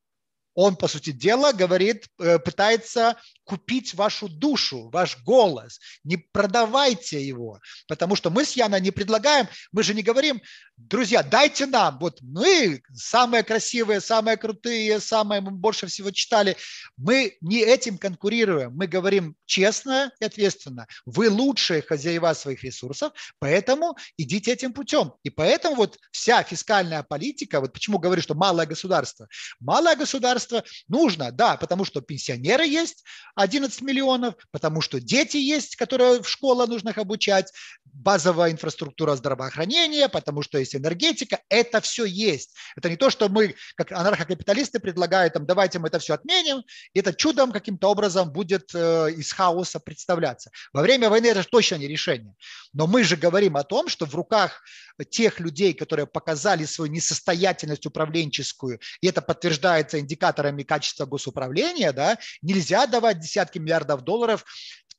[0.55, 5.79] Он, по сути дела, говорит, э, пытается купить вашу душу, ваш голос.
[6.03, 10.41] Не продавайте его, потому что мы с Яной не предлагаем, мы же не говорим,
[10.77, 16.57] друзья, дайте нам, вот мы самые красивые, самые крутые, самые мы больше всего читали.
[16.97, 20.87] Мы не этим конкурируем, мы говорим честно и ответственно.
[21.05, 25.13] Вы лучшие хозяева своих ресурсов, поэтому идите этим путем.
[25.23, 29.27] И поэтому вот вся фискальная политика, вот почему говорю, что малое государство.
[29.59, 33.03] Малое государство нужно, да, потому что пенсионеры есть,
[33.35, 37.51] 11 миллионов, потому что дети есть, которые в школах нужно их обучать,
[37.93, 42.55] базовая инфраструктура здравоохранения, потому что есть энергетика, это все есть.
[42.75, 46.63] Это не то, что мы, как анархокапиталисты, предлагают, там, давайте мы это все отменим,
[46.93, 50.49] и это чудом каким-то образом будет э, из хаоса представляться.
[50.73, 52.33] Во время войны это точно не решение.
[52.73, 54.63] Но мы же говорим о том, что в руках
[55.09, 62.87] тех людей, которые показали свою несостоятельность управленческую, и это подтверждается индикаторами качества госуправления, да, нельзя
[62.87, 64.45] давать десятки миллиардов долларов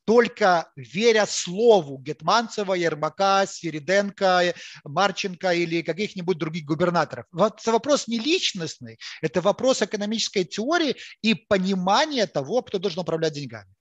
[0.05, 4.53] только веря слову Гетманцева, Ермака, Свириденко,
[4.83, 7.25] Марченко или каких-нибудь других губернаторов.
[7.33, 13.73] Это вопрос не личностный, это вопрос экономической теории и понимания того, кто должен управлять деньгами.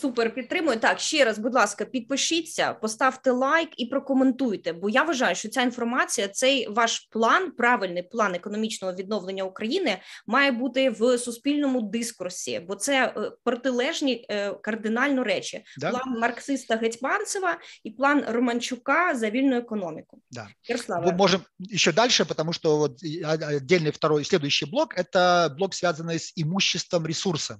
[0.00, 0.78] Супер підтримую.
[0.78, 4.72] Так, ще раз, будь ласка, підпишіться, поставте лайк і прокоментуйте.
[4.72, 10.52] Бо я вважаю, що ця інформація, цей ваш план, правильний план економічного відновлення України, має
[10.52, 15.90] бути в суспільному дискурсі, бо це е, протилежні е, кардинально речі: да.
[15.90, 20.20] план марксиста Гетьманцева і план Романчука за вільну економіку.
[20.30, 20.48] Да.
[20.68, 21.06] Ярослава.
[21.06, 21.40] Мы можем
[21.74, 27.56] еще дальше, потому что вот отдельный второй следующий блок – это блок, связанный с имуществом, ресурсом.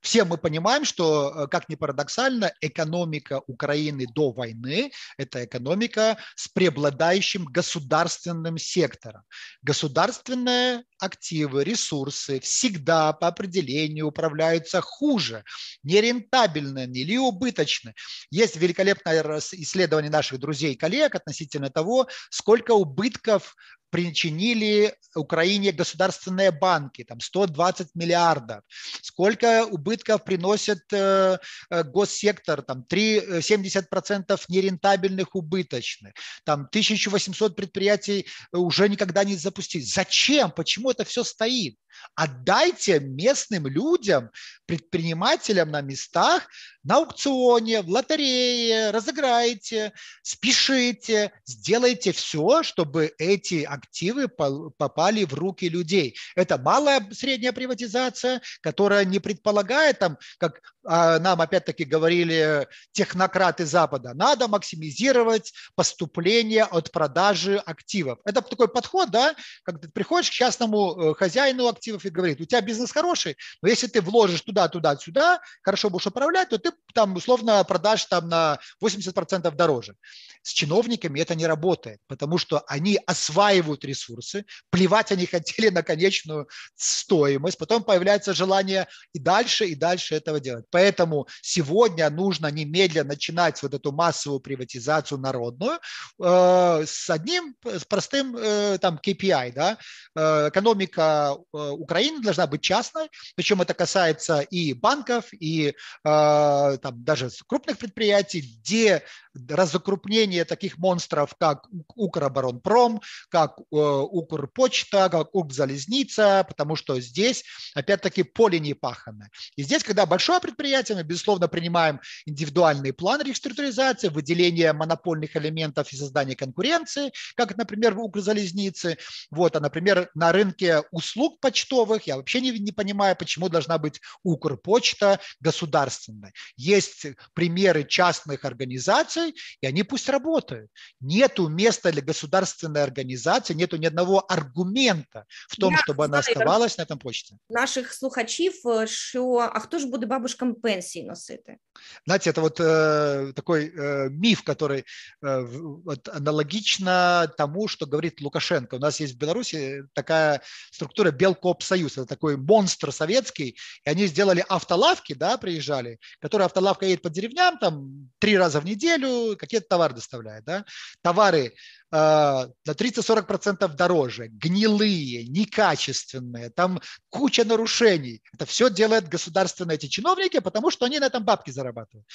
[0.00, 6.48] Все мы понимаем, что, э, как ни парадоксально, экономика Украины до войны– это экономика с
[6.48, 9.22] преобладающим государственным сектором.
[9.62, 15.44] Государственные активы, ресурсы всегда по определению управляются хуже,
[15.82, 17.94] нерентабельно или убыточны.
[18.30, 23.56] Есть великолепное исследование наших друзей и коллег относительно того, сколько убытков
[23.90, 28.62] причинили Украине государственные банки, там 120 миллиардов.
[29.02, 31.38] Сколько убытков приносит э,
[31.70, 36.12] э госсектор, там 3, 70% э, нерентабельных убыточных,
[36.44, 39.92] там 1800 предприятий уже никогда не запустить.
[39.92, 40.50] Зачем?
[40.50, 41.76] Почему это все стоит?
[42.14, 44.30] Отдайте местным людям,
[44.66, 46.46] предпринимателям на местах
[46.86, 56.16] на аукционе, в лотерее, разыграйте, спешите, сделайте все, чтобы эти активы попали в руки людей.
[56.34, 64.48] Это малая средняя приватизация, которая не предполагает, там, как нам опять-таки говорили технократы Запада, надо
[64.48, 68.18] максимизировать поступление от продажи активов.
[68.24, 69.34] Это такой подход, да,
[69.64, 73.68] когда ты приходишь к частному э, хозяину активов и говорит, у тебя бизнес хороший, но
[73.68, 78.28] если ты вложишь туда, туда, сюда, хорошо будешь управлять, то ты там условно продашь там
[78.28, 79.94] на 80% дороже.
[80.42, 86.48] С чиновниками это не работает, потому что они осваивают ресурсы, плевать они хотели на конечную
[86.76, 90.64] стоимость, потом появляется желание и дальше, и дальше этого делать.
[90.76, 95.78] Поэтому сегодня нужно немедленно начинать вот эту массовую приватизацию народную
[96.22, 99.78] э, с одним, с простым э, там KPI, да,
[100.14, 105.72] э, экономика э, Украины должна быть частной, причем это касается и банков, и э,
[106.02, 109.02] там, даже крупных предприятий, где
[109.48, 118.58] разокрупнение таких монстров, как Укроборонпром, как э, Укрпочта, как Укрзалезница, потому что здесь, опять-таки, поле
[118.58, 119.28] не пахано.
[119.56, 125.96] И здесь, когда большое предприятие, мы, безусловно, принимаем индивидуальный план реструктуризации, выделение монопольных элементов и
[125.96, 128.98] создание конкуренции, как, например, в Укрзалезнице.
[129.30, 134.00] Вот, а, например, на рынке услуг почтовых я вообще не, не понимаю, почему должна быть
[134.22, 136.32] Укрпочта государственной.
[136.56, 140.69] Есть примеры частных организаций, организаций, и они пусть работают.
[140.99, 146.19] Нету места для государственной организации, нету ни одного аргумента в том, Я чтобы знаю, она
[146.19, 147.35] оставалась на этом почте.
[147.49, 148.53] Наших слухачів,
[148.85, 151.57] що а хто ж буде бабушкам пенсії носити?
[152.05, 154.83] Знаете, это вот э, такой э, миф, который
[155.23, 155.41] э,
[155.85, 158.75] вот, аналогично тому, что говорит Лукашенко.
[158.75, 160.41] У нас есть в Беларуси такая
[160.71, 167.01] структура Белкоп-Союз, это такой монстр советский, и они сделали автолавки, да, приезжали, которые автолавка едет
[167.01, 170.44] по деревням там три раза в неделю, какие-то товары доставляет.
[170.44, 170.64] Да?
[171.02, 171.54] Товары
[171.90, 178.22] на 30-40% дороже, гнилые, некачественные, там куча нарушений.
[178.34, 182.06] Это все делают государственные эти чиновники, потому что они на этом бабки зарабатывают.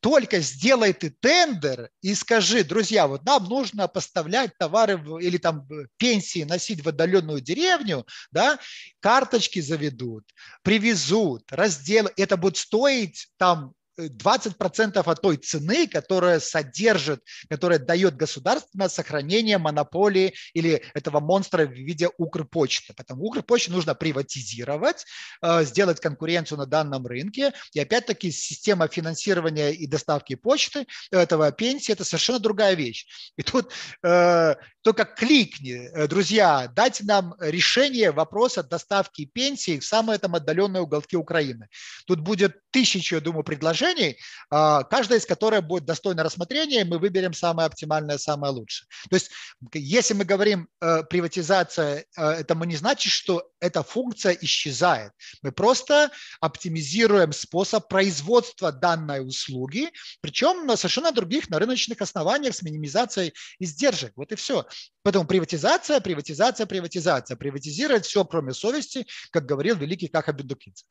[0.00, 5.66] Только сделай ты тендер и скажи, друзья, вот нам нужно поставлять товары или там
[5.96, 8.58] пенсии носить в отдаленную деревню, да,
[9.00, 10.24] карточки заведут,
[10.62, 18.70] привезут, раздел, это будет стоить там 20% от той цены, которая содержит, которая дает государство
[18.74, 22.94] на сохранение монополии или этого монстра в виде Укрпочты.
[22.96, 25.04] Поэтому Укрпочту нужно приватизировать,
[25.42, 27.52] э, сделать конкуренцию на данном рынке.
[27.72, 33.06] И опять-таки система финансирования и доставки почты, этого пенсии, это совершенно другая вещь.
[33.36, 33.72] И тут
[34.02, 34.54] э,
[34.86, 41.16] только кликни, э, друзья, дайте нам решение вопроса доставки пенсии в самые там отдаленные уголки
[41.16, 41.68] Украины.
[42.06, 44.16] Тут будет тысячу, я думаю, предложений,
[44.48, 48.86] а, каждая из которых будет достойно рассмотрения, и мы выберем самое оптимальное, самое лучшее.
[49.10, 49.30] То есть,
[49.74, 55.10] если мы говорим э, приватизация, э, это мы не значит, что эта функция исчезает.
[55.42, 62.62] Мы просто оптимизируем способ производства данной услуги, причем на совершенно других, на рыночных основаниях с
[62.62, 64.12] минимизацией издержек.
[64.14, 64.64] Вот и все.
[65.02, 67.36] Поэтому приватизация, приватизация, приватизация.
[67.36, 70.84] Приватизировать все, кроме совести, как говорил великий Каха Бендукидзе.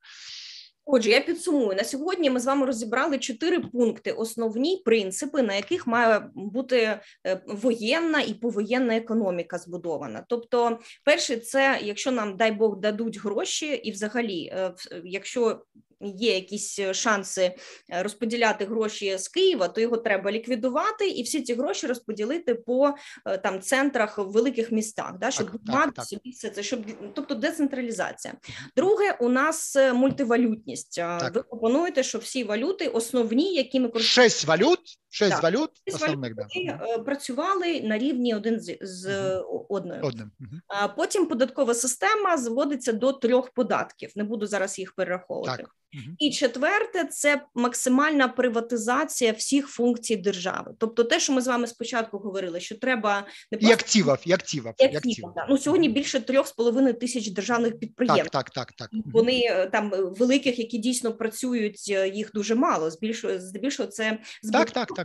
[0.87, 2.29] Отже, я підсумую на сьогодні.
[2.29, 8.33] Ми з вами розібрали чотири пункти: основні принципи, на яких має бути е, воєнна і
[8.33, 10.25] повоєнна економіка збудована.
[10.29, 14.73] Тобто, перше, це якщо нам дай Бог дадуть гроші, і взагалі, е,
[15.03, 15.61] якщо
[16.01, 21.41] є якісь е, шанси е, розподіляти гроші з Києва, то його треба ліквідувати і всі
[21.41, 22.93] ці гроші розподілити по
[23.25, 28.33] е, там центрах в великих містах, да, щоб мати собі все це, щоб тобто децентралізація.
[28.75, 30.95] Друге, у нас мультивалютність.
[30.95, 31.35] Так.
[31.35, 34.35] Ви пропонуєте, що всі валюти основні, які ми користуємося.
[34.35, 34.79] Шесть валют.
[35.15, 36.97] Шесть валют основних да.
[36.97, 39.65] працювали на рівні один з, з угу.
[39.69, 40.01] одною.
[40.03, 40.31] Одним.
[40.39, 40.59] Угу.
[40.67, 44.11] А потім податкова система зводиться до трьох податків.
[44.15, 45.63] Не буду зараз їх перераховувати.
[45.63, 45.75] Так.
[46.19, 50.73] І четверте це максимальна приватизація всіх функцій держави.
[50.79, 53.69] Тобто, те, що ми з вами спочатку говорили, що треба не просто...
[53.69, 54.73] і активів, і активів.
[54.77, 55.45] І активів, да.
[55.49, 58.29] Ну сьогодні більше трьох з половиною тисяч державних підприємств.
[58.29, 59.01] Так, так, так, так.
[59.13, 62.91] Вони е, там е, великих, які дійсно працюють, е, їх дуже мало.
[62.91, 64.19] Збільшує здебільшого це
[64.53, 65.04] так, так, так.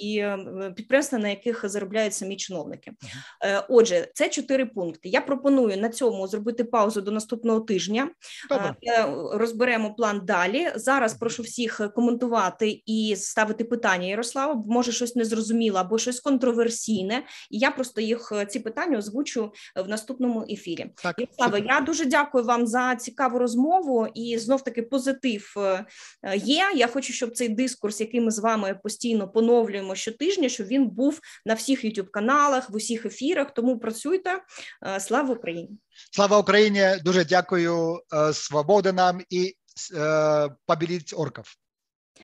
[0.00, 0.26] І
[0.76, 2.92] підприємства, на яких заробляють самі чиновники.
[3.68, 5.08] Отже, це чотири пункти.
[5.08, 8.10] Я пропоную на цьому зробити паузу до наступного тижня.
[8.48, 8.74] Добре.
[9.32, 10.72] Розберемо план далі.
[10.74, 14.06] Зараз прошу всіх коментувати і ставити питання.
[14.06, 17.22] Ярослава, може щось не зрозуміло або щось контроверсійне.
[17.50, 19.52] І я просто їх ці питання озвучу
[19.84, 20.86] в наступному ефірі.
[21.02, 25.86] Так, Ярослава, я дуже дякую вам за цікаву розмову і знов таки позитив е,
[26.36, 26.62] є.
[26.74, 31.20] Я хочу, щоб цей дискурс, який ми з вами постійно поновлюємо щотижня, щоб він був
[31.46, 33.54] на всіх youtube каналах, в усіх ефірах.
[33.54, 34.42] Тому працюйте.
[34.86, 35.70] Е, слава Україні!
[36.12, 36.86] Слава Україні!
[37.04, 38.00] Дуже дякую.
[38.14, 39.56] Е, свободи нам і
[40.66, 41.44] побіліть орков.